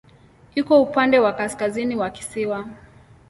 Iko 0.55 0.81
upande 0.81 1.19
wa 1.19 1.33
kaskazini 1.33 1.95
wa 1.95 2.09
kisiwa. 2.09 2.65